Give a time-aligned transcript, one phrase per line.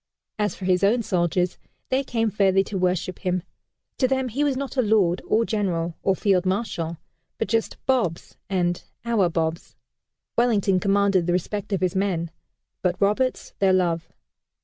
[0.39, 3.43] As for his own soldiers, they came fairly to worship him.
[3.99, 6.97] To them he was not a Lord, or General, or Field Marshal,
[7.37, 9.75] but just "Bobs" and "Our Bobs."
[10.35, 12.31] Wellington commanded the respect of his men,
[12.81, 14.09] but Roberts their love.